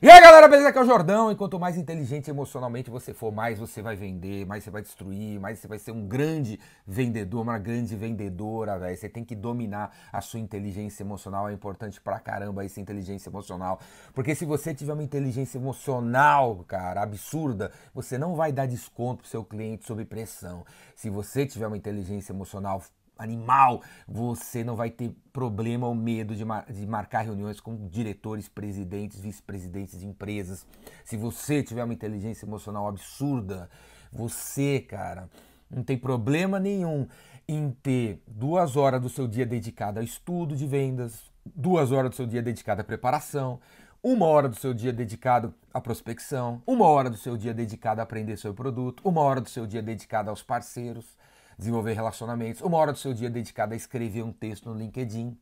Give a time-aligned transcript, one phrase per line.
[0.00, 0.68] E aí galera, beleza?
[0.68, 1.32] Aqui é o Jordão.
[1.32, 5.40] E quanto mais inteligente emocionalmente você for, mais você vai vender, mais você vai destruir,
[5.40, 8.96] mais você vai ser um grande vendedor, uma grande vendedora, velho.
[8.96, 11.48] Você tem que dominar a sua inteligência emocional.
[11.48, 13.80] É importante pra caramba essa inteligência emocional.
[14.14, 19.28] Porque se você tiver uma inteligência emocional, cara, absurda, você não vai dar desconto pro
[19.28, 20.64] seu cliente sob pressão.
[20.94, 22.80] Se você tiver uma inteligência emocional
[23.18, 28.48] animal, você não vai ter problema ou medo de, mar de marcar reuniões com diretores,
[28.48, 30.66] presidentes, vice-presidentes de empresas.
[31.04, 33.68] Se você tiver uma inteligência emocional absurda,
[34.12, 35.28] você, cara,
[35.70, 37.06] não tem problema nenhum
[37.46, 42.16] em ter duas horas do seu dia dedicado a estudo de vendas, duas horas do
[42.16, 43.58] seu dia dedicado à preparação,
[44.02, 48.04] uma hora do seu dia dedicado à prospecção, uma hora do seu dia dedicado a
[48.04, 51.16] aprender seu produto, uma hora do seu dia dedicado aos parceiros
[51.58, 55.36] desenvolver relacionamentos, uma hora do seu dia dedicada a escrever um texto no LinkedIn.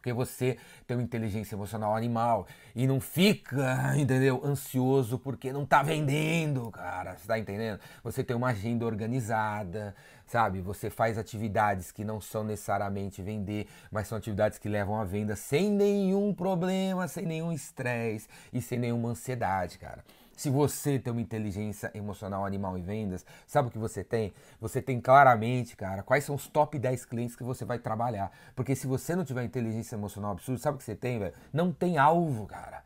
[0.00, 5.82] Porque você tem uma inteligência emocional animal e não fica, entendeu, ansioso porque não tá
[5.82, 7.18] vendendo, cara.
[7.18, 7.78] Você tá entendendo?
[8.02, 9.94] Você tem uma agenda organizada,
[10.26, 10.62] sabe?
[10.62, 15.36] Você faz atividades que não são necessariamente vender, mas são atividades que levam à venda
[15.36, 20.02] sem nenhum problema, sem nenhum estresse e sem nenhuma ansiedade, cara.
[20.40, 24.32] Se você tem uma inteligência emocional animal em vendas, sabe o que você tem?
[24.58, 28.32] Você tem claramente, cara, quais são os top 10 clientes que você vai trabalhar.
[28.56, 31.34] Porque se você não tiver inteligência emocional absurda, sabe o que você tem, velho?
[31.52, 32.82] Não tem alvo, cara.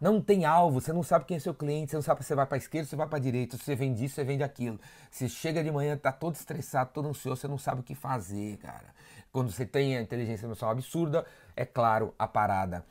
[0.00, 2.36] Não tem alvo, você não sabe quem é seu cliente, você não sabe se você
[2.36, 4.78] vai para esquerda, se você vai para direita, se você vende isso, você vende aquilo.
[5.10, 8.58] Você chega de manhã, tá todo estressado, todo ansioso, você não sabe o que fazer,
[8.58, 8.94] cara.
[9.32, 12.84] Quando você tem a inteligência emocional absurda, é claro, a parada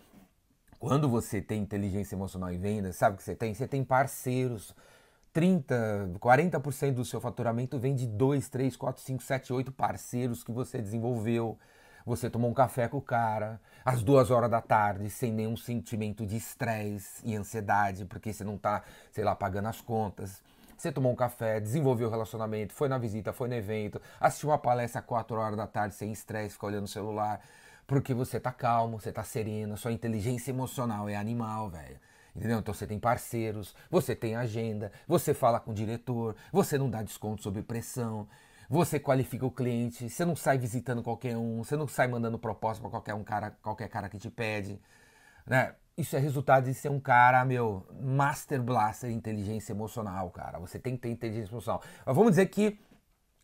[0.82, 3.54] quando você tem inteligência emocional e vendas, sabe o que você tem?
[3.54, 4.76] Você tem parceiros.
[5.32, 10.52] 30, 40% do seu faturamento vem de 2, 3, 4, 5, 7, 8 parceiros que
[10.52, 11.56] você desenvolveu.
[12.04, 16.26] Você tomou um café com o cara às duas horas da tarde, sem nenhum sentimento
[16.26, 20.42] de estresse e ansiedade, porque você não está, sei lá, pagando as contas.
[20.76, 24.58] Você tomou um café, desenvolveu o relacionamento, foi na visita, foi no evento, assistiu uma
[24.58, 27.40] palestra às 4 horas da tarde sem estresse, ficou olhando o celular.
[27.92, 32.00] Porque você tá calmo, você tá sereno, sua inteligência emocional é animal, velho.
[32.34, 32.60] Entendeu?
[32.60, 37.04] Então você tem parceiros, você tem agenda, você fala com o diretor, você não dá
[37.04, 38.30] desconto sob pressão,
[38.70, 42.82] você qualifica o cliente, você não sai visitando qualquer um, você não sai mandando proposta
[42.82, 44.80] para qualquer um cara, qualquer cara que te pede,
[45.46, 45.76] né?
[45.98, 50.60] Isso é resultado de ser um cara, meu, master blaster inteligência emocional, cara.
[50.60, 51.84] Você tem que ter inteligência emocional.
[52.06, 52.80] Mas vamos dizer que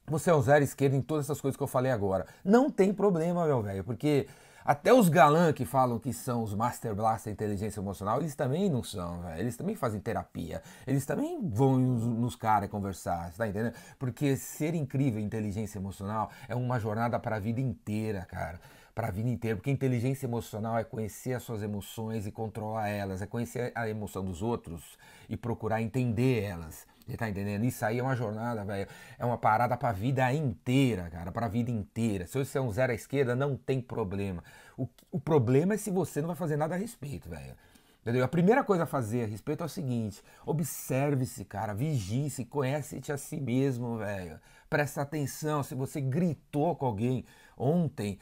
[0.10, 2.26] você é um zero esquerdo em todas essas coisas que eu falei agora.
[2.44, 4.26] Não tem problema, meu velho, porque
[4.64, 8.82] até os galãs que falam que são os Master Blaster inteligência emocional, eles também não
[8.82, 9.42] são, velho.
[9.42, 10.62] Eles também fazem terapia.
[10.86, 13.76] Eles também vão nos caras conversar, tá entendendo?
[14.00, 18.60] Porque ser incrível em inteligência emocional é uma jornada para a vida inteira, cara
[18.96, 23.22] para a vida inteira, porque inteligência emocional é conhecer as suas emoções e controlar elas,
[23.22, 24.98] é conhecer a emoção dos outros
[25.30, 26.88] e procurar entender elas.
[27.08, 27.64] Você tá entendendo?
[27.64, 28.88] Isso aí é uma jornada, velho.
[29.18, 31.32] É uma parada pra vida inteira, cara.
[31.32, 32.28] Pra vida inteira.
[32.28, 34.44] Se você é um zero à esquerda, não tem problema.
[34.78, 37.56] O, o problema é se você não vai fazer nada a respeito, velho.
[38.02, 38.24] Entendeu?
[38.24, 43.18] A primeira coisa a fazer a respeito é o seguinte: observe-se, cara, vigie-se, conhece-te a
[43.18, 44.40] si mesmo, velho.
[44.70, 47.26] Presta atenção, se você gritou com alguém
[47.58, 48.20] ontem,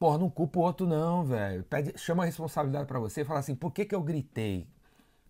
[0.00, 1.62] Porra, não culpa o outro não, velho.
[1.96, 4.66] chama a responsabilidade para você e fala assim, por que que eu gritei?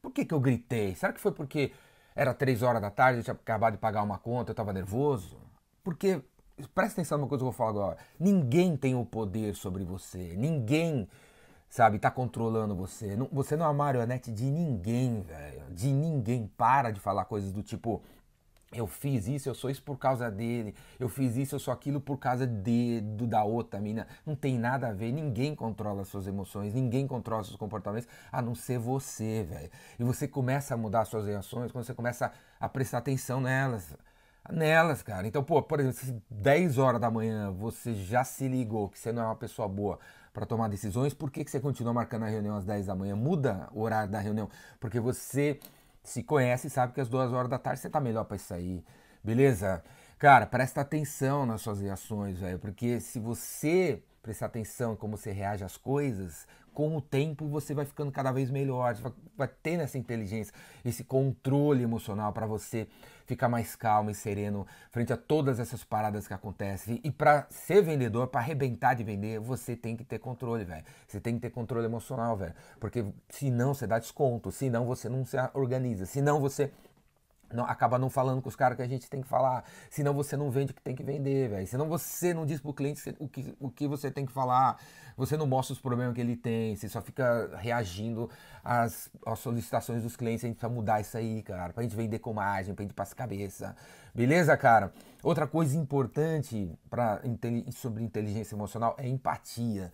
[0.01, 0.95] Por que que eu gritei?
[0.95, 1.73] Será que foi porque
[2.15, 5.37] era três horas da tarde, eu tinha acabado de pagar uma conta, eu tava nervoso?
[5.83, 6.23] Porque,
[6.75, 7.97] presta atenção numa coisa que eu vou falar agora.
[8.19, 10.35] Ninguém tem o poder sobre você.
[10.37, 11.09] Ninguém,
[11.69, 13.17] sabe, tá controlando você.
[13.33, 15.63] Você não é uma marionete de ninguém, velho.
[15.71, 16.51] De ninguém.
[16.57, 18.03] Para de falar coisas do tipo,
[18.73, 22.01] eu fiz isso, eu sou isso por causa dele, eu fiz isso, eu sou aquilo
[22.01, 24.07] por causa de, do, da outra mina.
[24.25, 28.41] Não tem nada a ver, ninguém controla as suas emoções, ninguém controla seus comportamentos, a
[28.41, 29.71] não ser você, velho.
[29.99, 33.93] E você começa a mudar as suas reações quando você começa a prestar atenção nelas.
[34.49, 35.27] Nelas, cara.
[35.27, 39.13] Então, pô, por exemplo, se 10 horas da manhã você já se ligou que você
[39.13, 39.99] não é uma pessoa boa
[40.33, 43.17] para tomar decisões, por que, que você continua marcando a reunião às 10 da manhã?
[43.17, 44.49] Muda o horário da reunião,
[44.79, 45.59] porque você
[46.03, 48.85] se conhece e sabe que às duas horas da tarde você tá melhor para sair,
[49.23, 49.83] beleza?
[50.19, 55.33] Cara, presta atenção nas suas reações, velho, porque se você prestar atenção em como você
[55.33, 59.83] reage às coisas, com o tempo você vai ficando cada vez melhor, você vai, tendo
[59.83, 62.89] essa inteligência, esse controle emocional para você
[63.27, 67.01] ficar mais calmo e sereno frente a todas essas paradas que acontecem.
[67.05, 70.85] E para ser vendedor, para arrebentar de vender, você tem que ter controle, velho.
[71.07, 75.25] Você tem que ter controle emocional, velho, porque senão você dá desconto, senão você não
[75.25, 76.73] se organiza, senão você
[77.53, 79.65] não, acaba não falando com os caras que a gente tem que falar.
[79.91, 81.67] Senão você não vende o que tem que vender, velho.
[81.67, 84.79] Senão você não diz pro cliente o que, o que você tem que falar.
[85.17, 86.77] Você não mostra os problemas que ele tem.
[86.77, 88.31] Você só fica reagindo
[88.65, 90.45] às, às solicitações dos clientes.
[90.45, 91.73] A gente precisa mudar isso aí, cara.
[91.73, 93.75] Pra gente vender com margem, pra gente passar cabeça.
[94.15, 94.93] Beleza, cara?
[95.23, 97.21] Outra coisa importante para
[97.73, 99.93] sobre inteligência emocional é empatia.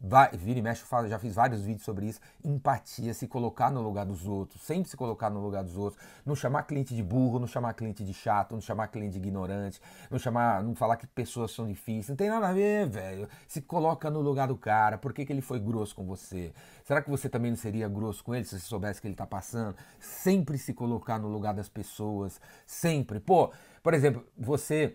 [0.00, 2.20] Vai, vira e mexe, eu falo, já fiz vários vídeos sobre isso.
[2.44, 6.02] Empatia, se colocar no lugar dos outros, sempre se colocar no lugar dos outros.
[6.26, 9.80] Não chamar cliente de burro, não chamar cliente de chato, não chamar cliente de ignorante,
[10.10, 12.08] não chamar, não falar que pessoas são difíceis.
[12.08, 13.28] Não tem nada a ver, velho.
[13.46, 14.98] Se coloca no lugar do cara.
[14.98, 16.52] Por que, que ele foi grosso com você?
[16.84, 19.26] Será que você também não seria grosso com ele se você soubesse que ele tá
[19.26, 19.76] passando?
[20.00, 22.40] Sempre se colocar no lugar das pessoas.
[22.66, 23.20] Sempre.
[23.20, 23.52] Pô,
[23.84, 24.94] por exemplo, você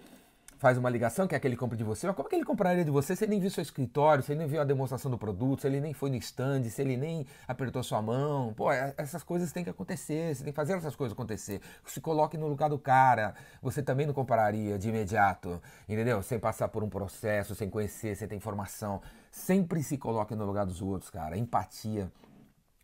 [0.58, 2.84] faz uma ligação, quer que ele compre de você, mas como é que ele compraria
[2.84, 5.18] de você se ele nem viu seu escritório, se ele nem viu a demonstração do
[5.18, 8.52] produto, se ele nem foi no stand, se ele nem apertou sua mão?
[8.56, 11.62] Pô, é, essas coisas têm que acontecer, você tem que fazer essas coisas acontecer.
[11.86, 16.24] Se coloque no lugar do cara, você também não compraria de imediato, entendeu?
[16.24, 19.04] Sem passar por um processo, sem conhecer, sem ter informação.
[19.32, 21.38] Sempre se coloque no lugar dos outros, cara.
[21.38, 22.12] Empatia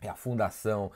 [0.01, 0.91] é a fundação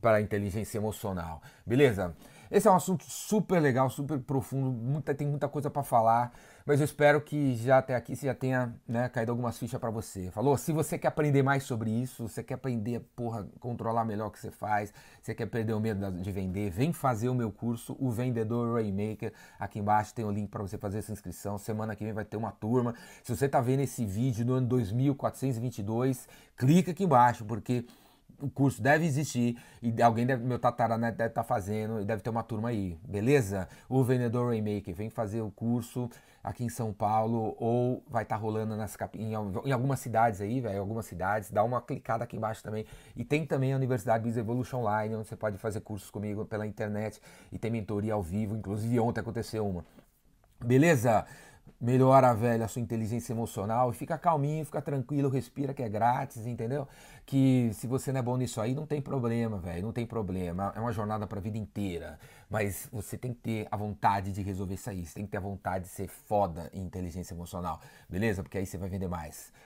[0.00, 2.16] para a inteligência emocional, beleza?
[2.50, 6.32] Esse é um assunto super legal, super profundo, muita, tem muita coisa para falar,
[6.64, 9.90] mas eu espero que já até aqui você já tenha né, caído algumas fichas para
[9.90, 10.30] você.
[10.30, 10.56] Falou?
[10.56, 14.38] Se você quer aprender mais sobre isso, você quer aprender, porra, controlar melhor o que
[14.38, 18.10] você faz, você quer perder o medo de vender, vem fazer o meu curso, o
[18.10, 19.32] Vendedor Rainmaker.
[19.58, 21.58] Aqui embaixo tem o link para você fazer essa inscrição.
[21.58, 22.94] Semana que vem vai ter uma turma.
[23.22, 27.86] Se você está vendo esse vídeo no ano 2422, clica aqui embaixo, porque
[28.40, 32.22] o curso deve existir e alguém deve, meu tataraneto deve estar tá fazendo e deve
[32.22, 33.68] ter uma turma aí, beleza?
[33.88, 36.08] O Vendedor Rainmaker vem fazer o curso
[36.42, 40.60] aqui em São Paulo ou vai estar tá rolando nas, em, em algumas cidades aí,
[40.60, 42.86] velho, algumas cidades, dá uma clicada aqui embaixo também.
[43.16, 46.66] E tem também a Universidade Biz Evolution Online, onde você pode fazer cursos comigo pela
[46.66, 47.20] internet
[47.52, 49.84] e tem mentoria ao vivo, inclusive ontem aconteceu uma.
[50.64, 51.24] Beleza?
[51.80, 56.46] Melhora, velho, a sua inteligência emocional e fica calminho, fica tranquilo, respira que é grátis,
[56.46, 56.86] entendeu?
[57.26, 60.72] Que se você não é bom nisso aí, não tem problema, velho, não tem problema.
[60.76, 62.18] É uma jornada para a vida inteira,
[62.50, 65.38] mas você tem que ter a vontade de resolver isso aí, você tem que ter
[65.38, 68.42] a vontade de ser foda em inteligência emocional, beleza?
[68.42, 69.52] Porque aí você vai vender mais.